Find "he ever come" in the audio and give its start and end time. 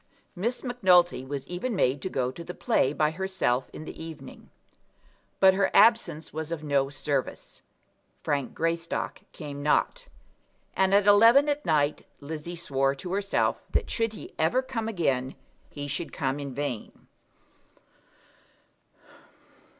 14.13-14.87